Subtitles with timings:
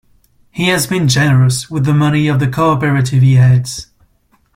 [0.49, 3.91] He has been generous with the money of the co-operative he heads.